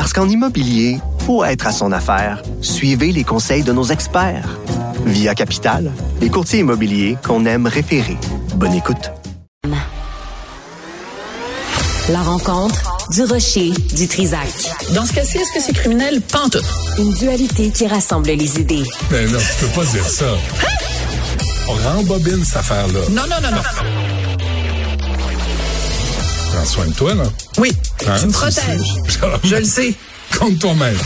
Parce 0.00 0.12
qu'en 0.12 0.28
immobilier, 0.28 1.00
pour 1.26 1.44
être 1.44 1.66
à 1.66 1.72
son 1.72 1.90
affaire, 1.90 2.44
suivez 2.60 3.10
les 3.10 3.24
conseils 3.24 3.64
de 3.64 3.72
nos 3.72 3.82
experts. 3.82 4.56
Via 5.04 5.34
Capital, 5.34 5.90
les 6.20 6.30
courtiers 6.30 6.60
immobiliers 6.60 7.18
qu'on 7.26 7.44
aime 7.46 7.66
référer. 7.66 8.16
Bonne 8.54 8.74
écoute. 8.74 9.10
La 12.10 12.22
rencontre 12.22 13.08
du 13.10 13.24
rocher 13.24 13.72
du 13.96 14.06
Trisac. 14.06 14.46
Dans 14.94 15.04
ce 15.04 15.14
cas-ci, 15.14 15.38
est-ce 15.38 15.52
que 15.52 15.60
c'est 15.60 15.74
criminel? 15.74 16.20
Pente. 16.20 16.58
Une 16.98 17.12
dualité 17.14 17.72
qui 17.72 17.88
rassemble 17.88 18.28
les 18.28 18.60
idées. 18.60 18.84
Ben 19.10 19.28
non, 19.32 19.40
tu 19.40 19.64
peux 19.64 19.80
pas 19.80 19.84
dire 19.84 20.08
ça. 20.08 20.26
On 21.66 21.74
rembobine 21.74 22.44
cette 22.44 22.58
affaire-là. 22.58 23.00
Non, 23.10 23.22
non, 23.22 23.40
non, 23.42 23.50
non. 23.50 24.27
Prends 26.58 26.66
soin 26.66 26.86
de 26.88 26.92
toi, 26.92 27.14
là? 27.14 27.22
Oui, 27.58 27.70
Hein, 28.04 28.16
tu 28.18 28.26
me 28.26 28.32
protèges. 28.32 28.94
Je 29.44 29.54
le 29.54 29.64
sais. 29.64 29.94
Contre 30.36 30.58
toi-même. 30.58 30.96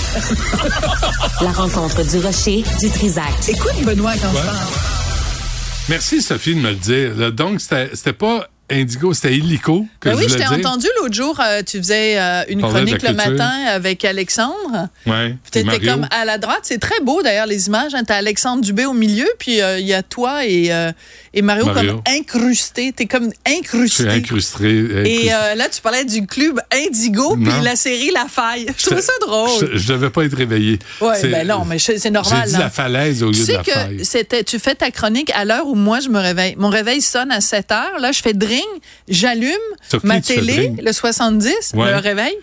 La 1.43 1.53
rencontre 1.53 2.03
du 2.11 2.21
rocher 2.21 2.65
du 2.81 2.89
Trisac. 2.89 3.27
Écoute, 3.49 3.85
Benoît, 3.85 4.13
quand 4.15 4.29
Ouais. 4.29 4.41
je 4.41 4.47
parle. 4.47 4.57
Merci, 5.91 6.23
Sophie, 6.23 6.55
de 6.55 6.61
me 6.61 6.71
le 6.71 6.77
dire. 6.77 7.33
Donc, 7.33 7.61
c'était 7.61 8.15
pas 8.15 8.47
Indigo, 8.73 9.13
c'était 9.15 9.35
Illico 9.37 9.87
que 10.01 10.09
Ben 10.09 10.17
oui, 10.17 10.25
je 10.29 10.37
t'ai 10.37 10.47
entendu 10.47 10.87
l'autre 11.01 11.15
jour, 11.15 11.39
euh, 11.41 11.63
tu 11.63 11.79
faisais 11.79 12.19
euh, 12.19 12.43
une 12.49 12.61
chronique 12.61 13.03
le 13.03 13.13
matin 13.15 13.51
avec 13.69 14.05
Alexandre. 14.05 14.89
Ouais. 15.07 15.37
Tu 15.51 15.59
étais 15.59 15.65
Mario. 15.65 15.93
comme 15.93 16.09
à 16.11 16.25
la 16.25 16.39
droite. 16.39 16.61
C'est 16.63 16.79
très 16.81 17.01
beau 17.01 17.23
d'ailleurs 17.23 17.47
les 17.47 17.67
images. 17.67 17.95
Hein. 17.95 18.03
T'as 18.05 18.17
Alexandre 18.17 18.63
Dubé 18.63 18.85
au 18.85 18.93
milieu, 18.93 19.29
puis 19.39 19.61
euh, 19.61 19.79
il 19.79 19.87
y 19.87 19.95
a 19.95 20.03
toi 20.03 20.45
et, 20.47 20.71
et 21.35 21.43
Mario, 21.43 21.67
Mario. 21.67 21.93
comme 21.93 22.03
incrusté. 22.09 22.93
T'es 22.93 23.07
comme 23.07 23.31
Je 23.47 23.51
suis 23.53 23.59
incrusté. 23.59 24.09
incrusté. 24.09 24.69
Et 25.25 25.27
là, 25.29 25.69
tu 25.69 25.81
parlais 25.81 26.05
du 26.05 26.27
club 26.27 26.61
Indigo, 26.73 27.37
puis 27.37 27.53
la 27.63 27.77
série 27.77 28.11
La 28.13 28.27
Faille. 28.29 28.67
Je 28.77 28.87
trouvais 28.87 29.03
ça 29.03 29.13
drôle. 29.21 29.51
Je, 29.73 29.79
je 29.79 29.93
devais 29.93 30.11
pas 30.11 30.25
être 30.25 30.37
réveillé. 30.37 30.79
Ouais, 31.01 31.15
C'est- 31.21 31.29
ben 31.29 31.47
non, 31.47 31.65
mais 31.65 31.79
c'est 31.79 32.11
normal. 32.11 32.43
J'ai 32.47 32.53
dit 32.55 32.59
la 32.59 32.71
falaise 32.71 33.23
au 33.23 33.27
lieu 33.27 33.33
Tu 33.33 33.41
de 33.41 33.45
sais 33.45 33.53
la 33.55 33.63
que 33.63 33.71
faille. 34.05 34.45
tu 34.45 34.59
fais 34.59 34.75
ta 34.75 34.91
chronique 34.91 35.31
à 35.35 35.45
l'heure 35.45 35.67
où 35.67 35.75
moi 35.75 36.01
je 36.01 36.09
me 36.09 36.19
réveille. 36.19 36.55
Mon 36.59 36.69
réveil 36.69 37.01
sonne 37.01 37.31
à 37.31 37.41
7 37.41 37.71
heures. 37.73 37.99
Là, 38.01 38.13
je 38.13 38.21
fais 38.21 38.33
dring, 38.35 38.62
j'allume 39.09 39.53
ma 40.05 40.21
télé, 40.21 40.73
le 40.83 40.93
70, 40.93 41.73
Ouais. 41.75 41.95
me 41.95 42.01
réveille, 42.01 42.37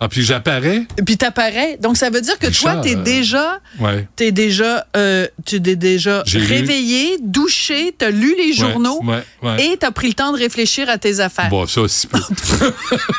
Ah, 0.00 0.08
puis 0.08 0.22
j'apparais? 0.22 0.82
puis 1.04 1.16
t'apparais. 1.16 1.76
Donc 1.80 1.96
ça 1.96 2.08
veut 2.10 2.20
dire 2.20 2.38
que 2.38 2.46
Richard, 2.46 2.74
toi, 2.74 2.82
t'es 2.82 2.94
euh, 2.96 3.02
déjà, 3.02 3.60
Ouais. 3.80 4.06
t'es 4.14 4.30
déjà, 4.30 4.86
euh, 4.96 5.26
tu 5.44 5.60
t'es 5.60 5.74
déjà 5.76 6.22
lu. 6.32 6.38
réveillé, 6.46 7.16
douché, 7.20 7.92
t'as 7.98 8.10
lu 8.10 8.34
les 8.38 8.52
journaux. 8.52 9.00
Ouais, 9.02 9.16
ouais, 9.42 9.50
ouais. 9.50 9.66
Et 9.66 9.76
t'as 9.76 9.90
pris 9.90 10.06
le 10.08 10.14
temps 10.14 10.32
de 10.32 10.38
réfléchir 10.38 10.88
à 10.88 10.98
tes 10.98 11.18
affaires. 11.20 11.48
Bon, 11.48 11.66
ça, 11.66 11.80
c'est 11.88 12.08
peu. 12.08 12.18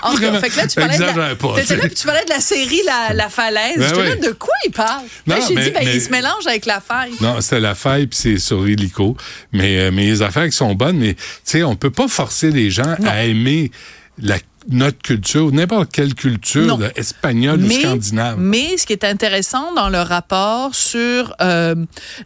En 0.04 0.12
tout 0.14 0.20
cas, 0.22 0.28
Vraiment, 0.30 0.40
fait 0.40 0.50
que 0.50 0.58
là, 0.58 0.68
tu 0.68 0.76
parlais, 0.76 0.98
de 0.98 1.04
la, 1.04 1.36
pas, 1.36 1.54
t'étais 1.56 1.76
là, 1.76 1.80
t'sais. 1.82 1.88
puis 1.88 1.96
tu 1.96 2.06
parlais 2.06 2.24
de 2.26 2.30
la 2.30 2.40
série 2.40 2.82
La, 2.86 3.14
la 3.14 3.30
Falaise. 3.30 3.78
Ben 3.78 3.92
là, 3.92 4.12
oui. 4.16 4.28
de 4.28 4.32
quoi 4.32 4.54
il 4.66 4.72
parle? 4.72 5.04
Non, 5.28 5.36
là, 5.36 5.42
j'ai 5.48 5.56
dit, 5.56 5.72
ben, 5.72 5.82
mais- 5.84 5.96
il 5.96 6.02
se 6.02 6.10
mélange 6.10 6.48
avec 6.48 6.66
la 6.66 6.80
faille. 6.80 7.12
Non, 7.22 7.42
c'était 7.42 7.60
la 7.60 7.76
faille, 7.76 8.08
puis 8.08 8.18
c'est 8.22 8.38
sur 8.40 8.68
Illico. 8.68 9.18
Mais, 9.52 9.80
euh, 9.80 9.92
mais 9.92 10.06
les 10.06 10.22
affaires 10.22 10.46
qui 10.46 10.54
sont 10.56 10.74
bonnes, 10.76 10.98
mais 10.98 11.14
tu 11.16 11.22
sais, 11.44 11.64
on 11.64 11.76
peut 11.76 11.92
pas 11.92 12.08
forcer 12.08 12.52
les 12.52 12.70
gens 12.72 12.96
à 13.06 13.26
aimer 13.26 13.72
la, 14.22 14.38
notre 14.68 14.98
culture, 15.00 15.52
n'importe 15.52 15.92
quelle 15.92 16.14
culture, 16.14 16.78
là, 16.78 16.90
espagnole 16.96 17.64
ou 17.64 17.70
scandinave. 17.70 18.38
Mais 18.40 18.78
ce 18.78 18.86
qui 18.86 18.94
est 18.94 19.04
intéressant 19.04 19.74
dans 19.74 19.90
le 19.90 20.00
rapport 20.00 20.76
sur 20.76 21.34
euh, 21.42 21.76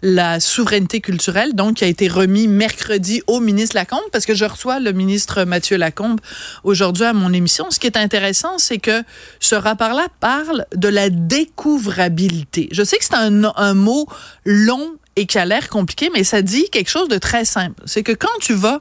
la 0.01 0.39
souveraineté 0.39 1.01
culturelle, 1.01 1.53
donc 1.53 1.75
qui 1.75 1.83
a 1.83 1.87
été 1.87 2.07
remis 2.07 2.47
mercredi 2.47 3.21
au 3.27 3.39
ministre 3.39 3.75
Lacombe, 3.75 4.03
parce 4.11 4.25
que 4.25 4.35
je 4.35 4.45
reçois 4.45 4.79
le 4.79 4.91
ministre 4.91 5.43
Mathieu 5.43 5.77
Lacombe 5.77 6.19
aujourd'hui 6.63 7.05
à 7.05 7.13
mon 7.13 7.31
émission. 7.33 7.69
Ce 7.69 7.79
qui 7.79 7.87
est 7.87 7.97
intéressant, 7.97 8.57
c'est 8.57 8.79
que 8.79 9.03
ce 9.39 9.55
rapport-là 9.55 10.07
parle 10.19 10.65
de 10.75 10.87
la 10.87 11.09
découvrabilité. 11.09 12.69
Je 12.71 12.83
sais 12.83 12.97
que 12.97 13.05
c'est 13.05 13.15
un, 13.15 13.43
un 13.55 13.73
mot 13.73 14.07
long 14.45 14.97
et 15.15 15.25
qui 15.25 15.37
a 15.37 15.45
l'air 15.45 15.69
compliqué, 15.69 16.09
mais 16.13 16.23
ça 16.23 16.41
dit 16.41 16.69
quelque 16.71 16.89
chose 16.89 17.07
de 17.07 17.17
très 17.17 17.45
simple. 17.45 17.81
C'est 17.85 18.03
que 18.03 18.11
quand 18.11 18.39
tu 18.41 18.53
vas 18.53 18.79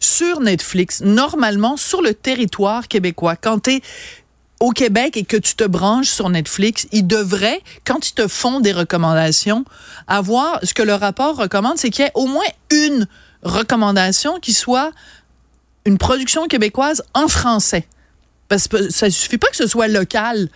sur 0.00 0.40
Netflix, 0.40 1.00
normalement 1.02 1.76
sur 1.76 2.02
le 2.02 2.14
territoire 2.14 2.88
québécois, 2.88 3.36
quand 3.36 3.60
tu 3.60 3.74
es 3.74 3.82
au 4.60 4.70
Québec 4.70 5.16
et 5.16 5.24
que 5.24 5.36
tu 5.36 5.54
te 5.54 5.64
branches 5.64 6.08
sur 6.08 6.28
Netflix, 6.30 6.88
ils 6.90 7.06
devraient, 7.06 7.62
quand 7.84 8.08
ils 8.08 8.14
te 8.14 8.26
font 8.26 8.60
des 8.60 8.72
recommandations, 8.72 9.64
avoir 10.08 10.58
ce 10.64 10.74
que 10.74 10.82
le 10.82 10.94
rapport 10.94 11.36
recommande, 11.36 11.78
c'est 11.78 11.90
qu'il 11.90 12.04
y 12.04 12.08
ait 12.08 12.12
au 12.14 12.26
moins 12.26 12.46
une 12.70 13.06
recommandation 13.42 14.40
qui 14.40 14.52
soit 14.52 14.90
une 15.84 15.96
production 15.96 16.46
québécoise 16.48 17.04
en 17.14 17.28
français. 17.28 17.86
Parce 18.48 18.66
que 18.66 18.90
ça 18.90 19.10
suffit 19.10 19.38
pas 19.38 19.48
que 19.48 19.56
ce 19.56 19.66
soit 19.66 19.88
local. 19.88 20.48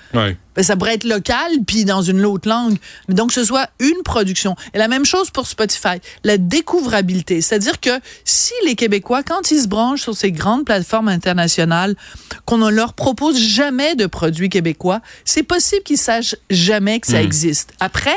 Ben, 0.55 0.63
ça 0.63 0.77
pourrait 0.77 0.95
être 0.95 1.05
local 1.05 1.51
puis 1.67 1.85
dans 1.85 2.03
une 2.03 2.25
autre 2.25 2.49
langue. 2.49 2.77
Mais 3.09 3.15
donc, 3.15 3.29
que 3.29 3.35
ce 3.35 3.45
soit 3.45 3.69
une 3.81 4.03
production. 4.05 4.55
Et 4.75 4.79
la 4.79 4.89
même 4.89 5.05
chose 5.05 5.31
pour 5.31 5.47
Spotify. 5.47 6.01
La 6.25 6.39
découvrabilité. 6.39 7.41
C'est-à-dire 7.41 7.81
que 7.81 7.91
si 8.25 8.53
les 8.65 8.75
Québécois, 8.75 9.23
quand 9.23 9.51
ils 9.51 9.61
se 9.63 9.69
branchent 9.69 10.03
sur 10.03 10.17
ces 10.17 10.33
grandes 10.33 10.65
plateformes 10.65 11.09
internationales, 11.09 11.95
qu'on 12.45 12.59
ne 12.59 12.71
leur 12.71 12.95
propose 12.95 13.39
jamais 13.39 13.95
de 13.95 14.07
produits 14.07 14.49
québécois, 14.49 15.01
c'est 15.25 15.43
possible 15.43 15.83
qu'ils 15.83 15.99
sachent 15.99 16.37
jamais 16.51 17.01
que 17.01 17.07
ça 17.07 17.23
existe. 17.23 17.73
Après, 17.81 18.17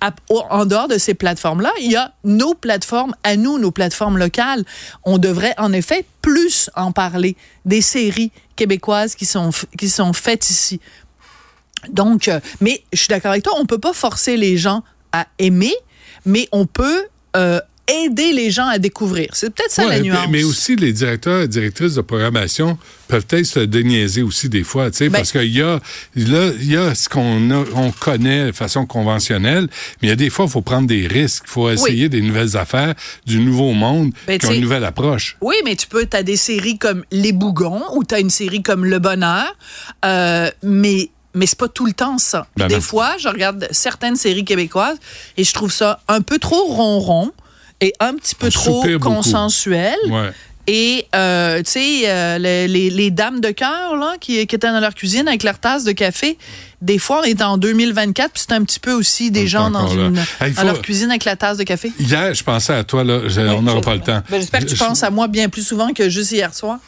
à- 0.00 0.12
en 0.50 0.66
dehors 0.66 0.88
de 0.88 0.98
ces 0.98 1.14
plateformes-là, 1.14 1.72
il 1.80 1.90
y 1.90 1.96
a 1.96 2.12
nos 2.24 2.54
plateformes 2.54 3.14
à 3.22 3.36
nous, 3.36 3.58
nos 3.58 3.70
plateformes 3.70 4.18
locales. 4.18 4.64
On 5.04 5.18
devrait, 5.18 5.54
en 5.58 5.72
effet, 5.72 6.04
plus 6.22 6.70
en 6.76 6.92
parler 6.92 7.36
des 7.64 7.80
séries 7.80 8.32
québécoises 8.56 9.14
qui 9.14 9.26
sont, 9.26 9.50
qui 9.78 9.88
sont 9.88 10.12
faites 10.12 10.50
ici. 10.50 10.80
Donc, 11.88 12.28
euh, 12.28 12.40
mais 12.60 12.82
je 12.92 12.98
suis 12.98 13.08
d'accord 13.08 13.30
avec 13.32 13.42
toi, 13.44 13.54
on 13.58 13.66
peut 13.66 13.78
pas 13.78 13.92
forcer 13.92 14.36
les 14.36 14.56
gens 14.58 14.82
à 15.12 15.26
aimer, 15.38 15.74
mais 16.26 16.48
on 16.52 16.66
peut 16.66 17.06
euh, 17.36 17.60
aider 17.88 18.32
les 18.32 18.50
gens 18.52 18.66
à 18.68 18.78
découvrir. 18.78 19.30
C'est 19.32 19.50
peut-être 19.52 19.72
ça 19.72 19.82
Ouais, 19.84 19.96
la 19.96 20.00
nuance. 20.00 20.26
Mais 20.30 20.44
aussi, 20.44 20.76
les 20.76 20.92
directeurs 20.92 21.42
et 21.42 21.48
directrices 21.48 21.94
de 21.94 22.02
programmation 22.02 22.78
peuvent 23.08 23.26
peut-être 23.26 23.46
se 23.46 23.58
déniaiser 23.58 24.22
aussi 24.22 24.48
des 24.48 24.62
fois, 24.62 24.92
tu 24.92 24.98
sais, 24.98 25.08
Ben- 25.08 25.18
parce 25.18 25.32
qu'il 25.32 25.46
y 25.52 25.60
a, 25.60 25.80
là, 26.14 26.50
il 26.60 26.70
y 26.70 26.76
a 26.76 26.94
ce 26.94 27.08
qu'on 27.08 27.50
a- 27.50 27.64
on 27.74 27.90
connaît 27.90 28.46
de 28.46 28.52
façon 28.52 28.86
conventionnelle, 28.86 29.66
mais 30.00 30.06
il 30.06 30.08
y 30.10 30.12
a 30.12 30.16
des 30.16 30.30
fois, 30.30 30.44
il 30.44 30.50
faut 30.52 30.62
prendre 30.62 30.86
des 30.86 31.08
risques, 31.08 31.42
il 31.46 31.50
faut 31.50 31.68
essayer 31.70 32.08
des 32.08 32.20
nouvelles 32.20 32.56
affaires, 32.56 32.94
du 33.26 33.40
nouveau 33.40 33.72
monde, 33.72 34.12
Ben, 34.28 34.38
qui 34.38 34.46
ont 34.46 34.52
une 34.52 34.60
nouvelle 34.60 34.84
approche. 34.84 35.36
Oui, 35.40 35.56
mais 35.64 35.74
tu 35.74 35.88
peux, 35.88 36.06
tu 36.06 36.16
as 36.16 36.22
des 36.22 36.36
séries 36.36 36.78
comme 36.78 37.04
Les 37.10 37.32
Bougons 37.32 37.82
ou 37.94 38.04
tu 38.04 38.14
as 38.14 38.20
une 38.20 38.30
série 38.30 38.62
comme 38.62 38.84
Le 38.84 39.00
Bonheur, 39.00 39.56
euh, 40.04 40.48
mais 40.62 41.10
mais 41.34 41.46
c'est 41.46 41.58
pas 41.58 41.68
tout 41.68 41.86
le 41.86 41.92
temps 41.92 42.18
ça. 42.18 42.46
Ben 42.56 42.66
des 42.68 42.74
non. 42.76 42.80
fois, 42.80 43.16
je 43.18 43.28
regarde 43.28 43.68
certaines 43.70 44.16
séries 44.16 44.44
québécoises 44.44 44.96
et 45.36 45.44
je 45.44 45.52
trouve 45.52 45.72
ça 45.72 46.00
un 46.08 46.20
peu 46.22 46.38
trop 46.38 46.64
ronron 46.64 47.30
et 47.80 47.92
un 48.00 48.14
petit 48.14 48.34
peu 48.34 48.48
On 48.48 48.50
trop 48.50 48.84
consensuel. 49.00 49.96
Ouais. 50.08 50.30
Et, 50.66 51.06
euh, 51.16 51.58
tu 51.62 51.70
sais, 51.72 52.02
euh, 52.04 52.38
les, 52.38 52.68
les- 52.68 52.90
les 52.90 53.10
dames 53.10 53.40
de 53.40 53.50
cœur, 53.50 53.96
là, 53.96 54.14
qui, 54.20 54.46
qui 54.46 54.54
étaient 54.54 54.70
dans 54.70 54.78
leur 54.78 54.94
cuisine 54.94 55.26
avec 55.26 55.42
leur 55.42 55.58
tasse 55.58 55.82
de 55.82 55.90
café, 55.92 56.38
des 56.80 56.98
fois, 56.98 57.20
on 57.22 57.24
est 57.24 57.42
en 57.42 57.56
2024, 57.58 58.30
puis 58.32 58.42
c'est 58.46 58.54
un 58.54 58.62
petit 58.62 58.78
peu 58.78 58.92
aussi 58.92 59.30
des 59.32 59.44
On 59.44 59.46
gens 59.46 59.70
dans, 59.70 59.88
une, 59.88 60.16
Hey, 60.40 60.52
leur 60.62 60.80
cuisine 60.80 61.10
avec 61.10 61.24
la 61.24 61.34
tasse 61.34 61.56
de 61.56 61.64
café. 61.64 61.90
Hier, 61.98 62.34
je 62.34 62.44
pensais 62.44 62.74
à 62.74 62.84
toi, 62.84 63.02
là, 63.02 63.22
je- 63.26 63.40
on 63.40 63.62
n'aura 63.62 63.80
pas 63.80 63.94
le 63.94 64.00
temps. 64.02 64.22
Ben, 64.30 64.38
J'espère 64.38 64.60
que 64.60 64.66
tu 64.66 64.76
Je- 64.76 64.84
penses 64.84 65.02
à 65.02 65.10
moi 65.10 65.26
bien 65.26 65.48
plus 65.48 65.66
souvent 65.66 65.92
que 65.92 66.08
juste 66.08 66.30
hier 66.30 66.54
soir. 66.54 66.78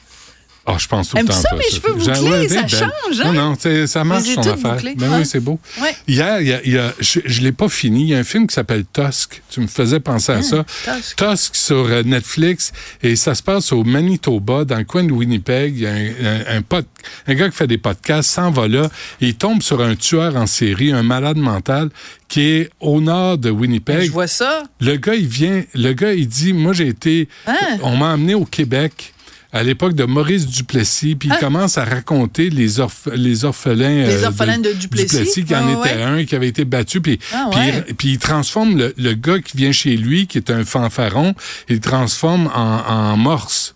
Ah, 0.65 0.77
je 0.79 0.87
pense 0.87 1.09
tout 1.09 1.17
le 1.17 1.25
temps. 1.25 1.33
ça, 1.33 1.49
mes 1.57 1.65
cheveux 1.65 1.95
bouclés? 1.95 2.49
Ça 2.49 2.69
change, 2.69 3.21
hein? 3.21 3.33
Non, 3.33 3.57
non, 3.57 3.87
ça 3.87 4.05
marche 4.05 4.33
toutes 4.35 4.47
affaire. 4.47 4.75
bouclées, 4.75 4.95
Ben 4.97 5.19
oui, 5.19 5.27
c'est 5.27 5.41
beau. 5.41 5.59
Ouais. 5.81 5.95
Hier, 6.07 6.41
il 6.41 6.47
y 6.49 6.53
a, 6.53 6.61
il 6.65 6.73
y 6.75 6.79
a- 6.79 6.95
je 7.01 7.19
ne 7.21 7.45
l'ai 7.45 7.51
pas 7.53 7.69
fini. 7.69 8.03
Il 8.03 8.09
y 8.11 8.15
a 8.15 8.19
un 8.19 8.25
film 8.25 8.47
qui 8.47 8.55
s'appelle 8.55 8.85
Tusk. 8.93 9.43
Tu 9.51 9.61
me 9.61 9.67
faisais 9.67 9.99
penser 9.99 10.31
à 10.33 10.43
ça. 10.43 10.65
Hein, 10.87 11.01
Tusk. 11.17 11.57
sur 11.57 11.87
euh, 11.87 12.03
Netflix. 12.05 12.73
Et 13.03 13.17
ça 13.17 13.35
se 13.35 13.43
passe 13.43 13.73
au 13.73 13.83
Manitoba, 13.83 14.65
dans 14.65 14.79
le 14.79 14.85
coin 14.85 15.03
de 15.03 15.11
Winnipeg. 15.13 15.75
Il 15.77 15.83
y 15.83 15.87
a 15.87 15.93
un, 15.93 16.07
un, 16.55 16.57
un 16.59 16.63
pod- 16.63 16.87
un 17.27 17.35
gars 17.35 17.49
qui 17.49 17.57
fait 17.57 17.67
des 17.67 17.79
podcasts, 17.79 18.31
s'en 18.31 18.51
va 18.53 18.69
là. 18.69 18.89
Et 19.21 19.29
il 19.29 19.35
tombe 19.35 19.63
sur 19.63 19.81
un 19.81 19.97
tueur 19.97 20.37
en 20.37 20.47
série, 20.47 20.93
un 20.93 21.03
malade 21.03 21.39
mental, 21.39 21.91
qui 22.29 22.41
est 22.43 22.71
au 22.79 23.01
nord 23.01 23.37
de 23.39 23.51
Winnipeg. 23.51 24.03
Je 24.07 24.13
vois 24.13 24.29
ça. 24.29 24.63
Le 24.81 24.97
gars, 24.97 25.15
il 25.17 25.27
vient, 25.27 25.65
le 25.75 25.93
gars, 25.93 26.13
il 26.15 26.29
dit, 26.29 26.53
moi, 26.53 26.73
j'ai 26.73 26.87
été, 26.89 27.29
Hein? 27.49 27.57
on 27.83 27.97
m'a 27.97 28.13
amené 28.13 28.35
au 28.35 28.45
Québec 28.45 29.12
à 29.53 29.63
l'époque 29.63 29.93
de 29.95 30.05
Maurice 30.05 30.47
Duplessis, 30.47 31.15
puis 31.15 31.29
il 31.33 31.39
commence 31.39 31.77
à 31.77 31.85
raconter 31.85 32.49
les, 32.49 32.79
orph- 32.81 33.13
les 33.13 33.45
orphelins, 33.45 34.05
Ah. 34.05 34.09
euh, 34.09 34.17
Les 34.17 34.25
orphelins 34.25 34.59
de 34.59 34.73
Duplessis? 34.73 35.45
qui 35.45 35.55
en 35.55 35.69
Ah, 35.69 35.71
était 35.87 35.97
ouais. 35.97 36.03
un, 36.03 36.25
qui 36.25 36.35
avait 36.35 36.49
été 36.49 36.65
battu, 36.65 37.01
puis, 37.03 37.19
Ah, 37.35 37.51
puis, 37.53 37.61
il- 37.89 37.95
puis 37.95 38.09
il 38.13 38.19
transforme 38.19 38.79
le, 38.79 38.95
le 38.97 39.13
gars 39.13 39.41
qui 39.41 39.57
vient 39.59 39.73
chez 39.73 39.97
lui, 39.97 40.27
qui 40.27 40.39
est 40.39 40.51
un 40.51 40.65
fanfaron, 40.65 41.35
il 41.69 41.75
le 41.77 41.81
transforme 41.81 42.47
en, 42.55 42.79
en 42.87 43.17
morse. 43.19 43.75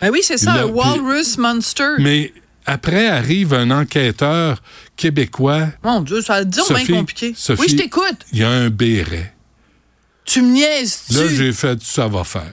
Ben 0.00 0.10
oui, 0.10 0.20
c'est 0.22 0.38
ça, 0.38 0.54
Là, 0.56 0.62
un 0.62 0.64
puis- 0.64 0.72
walrus 0.72 1.36
monster. 1.38 1.84
Mais 1.98 2.32
après 2.64 3.06
arrive 3.08 3.52
un 3.54 3.70
enquêteur 3.70 4.62
québécois, 4.96 5.68
Mon 5.84 6.00
Dieu, 6.00 6.22
ça 6.22 6.34
a 6.36 6.44
dit 6.44 6.58
bien 6.68 6.86
compliqué. 7.00 7.34
Sophie, 7.36 7.60
oui, 7.60 7.68
je 7.70 7.76
t'écoute. 7.76 8.16
il 8.32 8.38
y 8.38 8.44
a 8.44 8.48
un 8.50 8.70
béret. 8.70 9.34
Tu 10.24 10.40
me 10.40 10.52
niaises-tu? 10.52 11.14
Là, 11.14 11.22
j'ai 11.28 11.52
fait, 11.52 11.82
ça 11.82 12.08
va 12.08 12.24
faire. 12.24 12.52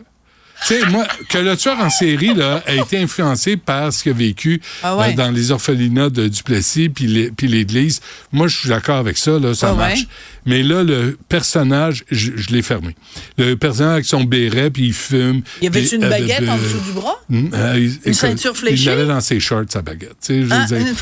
Tu 0.68 0.76
sais, 0.76 0.86
moi, 0.88 1.08
que 1.30 1.38
le 1.38 1.56
tueur 1.56 1.80
en 1.80 1.90
série 1.90 2.34
là, 2.34 2.62
a 2.68 2.74
été 2.76 2.98
influencé 2.98 3.56
par 3.56 3.94
ce 3.94 4.04
qu'il 4.04 4.12
a 4.12 4.16
vécu 4.16 4.62
Ah 4.84 4.96
ouais. 4.98 5.10
euh, 5.12 5.14
dans 5.14 5.32
les 5.32 5.52
orphelinats 5.52 6.10
de 6.10 6.28
Duplessis 6.28 6.90
puis 6.90 7.08
l'Église, 7.42 8.02
moi, 8.32 8.48
je 8.48 8.58
suis 8.58 8.70
d'accord 8.70 8.98
avec 8.98 9.18
ça, 9.18 9.40
là, 9.40 9.54
ça 9.56 9.70
Ah 9.70 9.72
ouais? 9.74 9.78
marche. 9.90 10.08
Mais 10.46 10.64
là, 10.64 10.84
le 10.84 11.18
personnage, 11.30 12.04
je, 12.12 12.32
je 12.36 12.50
l'ai 12.50 12.62
fermé. 12.62 12.96
Le 13.38 13.56
personnage 13.56 13.94
avec 13.94 14.06
son 14.06 14.24
béret, 14.24 14.70
puis 14.70 14.88
il 14.88 14.94
fume. 14.94 15.42
Y 15.62 15.68
avait-tu 15.68 15.88
puis, 15.88 15.96
une 15.98 16.04
euh, 16.06 16.10
baguette 16.10 16.42
euh, 16.42 16.50
en 16.52 16.58
dessous 16.58 16.80
du 16.80 16.92
bras? 16.92 17.16
hum, 17.32 17.50
euh, 17.54 17.76
il- 17.78 17.94
écoute, 18.04 18.14
ceinture 18.16 18.58
fléchée? 18.58 18.84
Il 18.84 18.86
l'avait 18.86 19.06
dans 19.06 19.22
ses 19.22 19.40
shorts, 19.40 19.66
sa 19.70 19.82
baguette. 19.82 20.16
Tu 20.22 20.28
sais, 20.28 20.42
je 20.42 20.46
veux 20.46 20.52
Ah, 20.54 20.66
une 20.72 20.96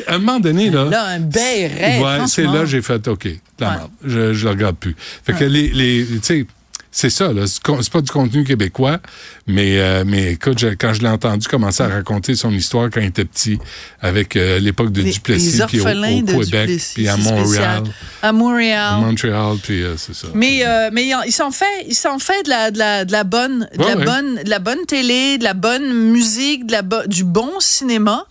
à 0.06 0.14
un 0.14 0.18
moment 0.18 0.40
donné, 0.40 0.70
là... 0.70 0.84
Là, 0.84 1.04
un 1.06 1.20
béret, 1.20 1.98
Ouais, 2.00 2.26
c'est 2.26 2.44
là 2.44 2.64
j'ai 2.66 2.82
fait 2.82 3.06
OK, 3.08 3.24
la 3.58 3.68
Ouais. 3.68 3.76
merde. 3.76 3.90
Je, 4.04 4.34
je 4.34 4.44
le 4.44 4.50
regarde 4.50 4.76
plus. 4.76 4.96
Fait 5.24 5.32
que 5.32 5.44
les, 5.44 5.68
les 5.68 6.04
tu 6.06 6.18
sais, 6.22 6.46
c'est 6.92 7.10
ça, 7.10 7.32
là. 7.32 7.42
C'est 7.46 7.90
pas 7.92 8.00
du 8.00 8.10
contenu 8.10 8.44
québécois, 8.44 8.98
mais, 9.46 9.78
euh, 9.78 10.02
mais 10.06 10.32
écoute, 10.32 10.58
je- 10.58 10.68
quand 10.68 10.92
je 10.92 11.02
l'ai 11.02 11.08
entendu 11.08 11.46
commencer 11.46 11.82
à 11.82 11.88
raconter 11.88 12.34
son 12.34 12.50
histoire 12.52 12.90
quand 12.90 13.00
il 13.00 13.06
était 13.06 13.24
petit, 13.24 13.58
avec 14.00 14.34
euh, 14.36 14.58
l'époque 14.58 14.90
de 14.92 15.02
Les, 15.02 15.12
Duplessis, 15.12 15.58
les 15.58 15.66
puis 15.66 15.80
au, 15.80 15.84
Québec, 15.84 16.80
puis 16.94 17.08
à 17.08 17.16
Montréal. 17.16 17.82
À 18.22 18.32
Montréal. 18.32 18.94
À 18.94 18.96
Montréal, 18.98 19.56
puis 19.62 19.82
euh, 19.82 19.96
c'est 19.96 20.14
ça. 20.14 20.26
Mais 20.34 20.66
euh, 20.66 20.90
mais 20.92 21.06
il 21.06 21.14
en- 21.14 21.22
il 21.22 21.32
s'en 21.32 21.50
fait 21.50 21.86
il 21.88 21.94
s'en 21.94 22.18
fait 22.18 22.42
de 22.44 22.48
la 22.50 22.70
de 22.70 22.78
la, 22.78 23.04
de 23.04 23.12
la 23.12 23.24
bonne 23.24 23.68
de 23.76 23.82
Ouais, 23.82 23.90
la 23.90 23.96
ouais. 23.96 24.04
bonne 24.04 24.42
de 24.44 24.50
la 24.50 24.58
bonne 24.58 24.84
télé, 24.86 25.38
de 25.38 25.44
la 25.44 25.54
bonne 25.54 25.92
musique, 25.92 26.66
de 26.66 26.72
la 26.72 26.82
bo- 26.82 27.06
du 27.06 27.24
bon 27.24 27.50
cinéma. 27.60 28.24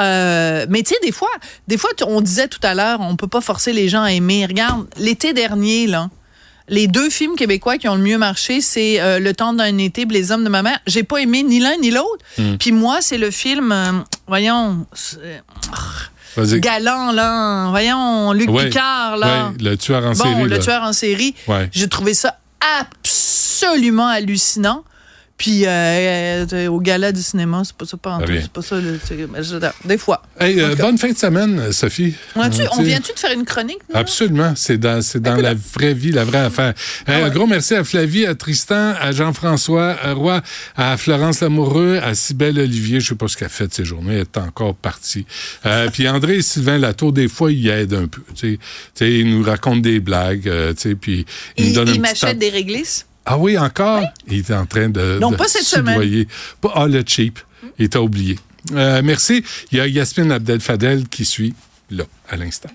Euh, 0.00 0.66
mais 0.68 0.82
tu 0.82 0.90
sais 0.94 1.00
des 1.04 1.12
fois 1.12 1.30
des 1.68 1.78
fois 1.78 1.90
on 2.06 2.20
disait 2.20 2.48
tout 2.48 2.58
à 2.64 2.74
l'heure 2.74 2.98
on 3.00 3.14
peut 3.14 3.28
pas 3.28 3.40
forcer 3.40 3.72
les 3.72 3.88
gens 3.88 4.02
à 4.02 4.12
aimer. 4.12 4.44
Regarde, 4.46 4.86
l'été 4.98 5.32
dernier 5.32 5.86
là, 5.86 6.10
les 6.68 6.86
deux 6.86 7.10
films 7.10 7.36
québécois 7.36 7.76
qui 7.78 7.88
ont 7.88 7.94
le 7.96 8.02
mieux 8.02 8.16
marché, 8.18 8.60
c'est 8.60 9.00
euh, 9.00 9.18
Le 9.18 9.34
temps 9.34 9.52
d'un 9.52 9.76
été, 9.78 10.04
Les 10.06 10.32
hommes 10.32 10.44
de 10.44 10.48
ma 10.48 10.62
mère. 10.62 10.78
J'ai 10.86 11.02
pas 11.02 11.18
aimé 11.18 11.42
ni 11.42 11.60
l'un 11.60 11.76
ni 11.76 11.90
l'autre. 11.90 12.24
Hmm. 12.38 12.56
Puis 12.58 12.72
moi, 12.72 12.98
c'est 13.02 13.18
le 13.18 13.30
film 13.30 13.70
euh, 13.72 13.92
voyons 14.26 14.86
Vas-y. 16.36 16.60
galant 16.60 17.12
là, 17.12 17.68
voyons 17.70 18.32
Luc 18.32 18.50
Ouais, 18.50 18.66
Picard 18.66 19.16
là. 19.18 19.48
ouais, 19.50 19.54
le 19.62 19.76
tueur 19.76 20.04
en 20.04 20.12
Bon, 20.12 20.24
série. 20.24 20.42
le 20.42 20.48
là. 20.48 20.58
tueur 20.58 20.82
en 20.82 20.92
série. 20.92 21.34
Ouais. 21.46 21.68
J'ai 21.72 21.88
trouvé 21.88 22.12
ça 22.14 22.38
absolument 22.80 24.08
hallucinant. 24.08 24.84
Puis 25.36 25.66
euh, 25.66 26.46
euh, 26.52 26.68
au 26.68 26.80
gala 26.80 27.10
du 27.10 27.20
cinéma, 27.20 27.62
c'est 27.64 27.74
pas 27.76 27.84
ça 27.86 27.96
pas 27.96 28.18
bien. 28.24 28.38
c'est 28.40 28.52
pas 28.52 28.62
ça. 28.62 28.76
le- 28.80 29.00
je- 29.08 29.88
des 29.88 29.98
fois. 29.98 30.22
Hey, 30.38 30.60
euh, 30.60 30.76
bonne 30.76 30.96
fin 30.96 31.10
de 31.10 31.18
semaine, 31.18 31.72
Sophie. 31.72 32.14
Ouais, 32.36 32.48
tu- 32.50 32.62
on 32.78 32.82
vient-tu 32.82 33.12
de 33.12 33.18
faire 33.18 33.32
une 33.32 33.44
chronique? 33.44 33.78
nous? 33.92 33.96
Absolument, 33.98 34.52
c'est 34.56 34.78
dans, 34.78 35.02
c'est 35.02 35.20
dans 35.20 35.34
la 35.34 35.54
vraie 35.54 35.92
vie, 35.92 36.12
la 36.12 36.24
vraie 36.24 36.38
affaire. 36.38 36.72
Hey, 37.08 37.22
Ah 37.22 37.24
Un 37.24 37.30
gros 37.30 37.48
merci 37.48 37.74
à 37.74 37.82
Flavie, 37.82 38.26
à 38.26 38.36
Tristan, 38.36 38.94
à 39.00 39.10
Jean-François 39.10 39.96
à 40.00 40.12
Roy, 40.12 40.40
à 40.76 40.96
Florence 40.96 41.40
Lamoureux, 41.40 41.98
à 42.02 42.14
Cybelle 42.14 42.58
Olivier, 42.60 43.00
je 43.00 43.08
sais 43.08 43.14
pas 43.16 43.26
ce 43.26 43.36
qu'elle 43.36 43.48
fait 43.48 43.66
de 43.66 43.74
ces 43.74 43.84
journées, 43.84 44.14
elle 44.14 44.20
est 44.20 44.38
encore 44.38 44.76
partie. 44.76 45.26
Euh, 45.66 45.90
puis 45.92 46.08
André 46.08 46.36
et 46.36 46.42
Sylvain 46.42 46.78
Latour, 46.78 47.12
des 47.12 47.26
fois, 47.26 47.50
ils 47.50 47.68
aident 47.68 47.94
un 47.94 48.06
peu. 48.06 48.22
Tu 48.36 48.52
sais, 48.52 48.58
Tu 48.58 48.60
sais, 48.94 49.12
ils 49.18 49.28
nous 49.28 49.42
racontent 49.42 49.78
des 49.80 49.98
blagues, 49.98 50.48
puis 51.00 51.26
ils 51.56 51.64
nous 51.64 51.70
Il, 51.70 51.74
donnent 51.74 51.88
il 51.88 51.90
un 51.90 51.92
petit 51.94 52.00
m'achète 52.00 52.20
tap- 52.20 52.38
des 52.38 52.50
réglisses? 52.50 53.06
Ah 53.26 53.38
oui, 53.38 53.56
encore? 53.56 54.02
Il 54.28 54.38
est 54.38 54.50
en 54.52 54.66
train 54.66 54.88
de. 54.88 55.18
Non, 55.20 55.30
de 55.30 55.36
pas 55.36 55.48
cette 55.48 55.62
soudoyer. 55.62 56.28
Pas, 56.60 56.72
ah, 56.74 56.86
le 56.86 57.02
cheap. 57.06 57.38
Il 57.78 57.88
t'a 57.88 58.02
oublié. 58.02 58.38
Euh, 58.72 59.00
merci. 59.02 59.44
Il 59.72 59.78
y 59.78 59.80
a 59.80 59.86
Yasmine 59.86 60.32
Abdel 60.32 60.60
Fadel 60.60 61.08
qui 61.08 61.24
suit 61.24 61.54
là, 61.90 62.04
à 62.28 62.36
l'instant. 62.36 62.70